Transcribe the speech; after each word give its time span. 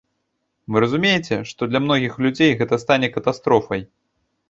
Вы 0.73 0.81
разумееце, 0.83 1.37
што 1.51 1.61
для 1.73 1.83
многіх 1.85 2.19
людзей 2.25 2.51
гэта 2.65 2.83
стане 2.89 3.15
катастрофай? 3.19 3.91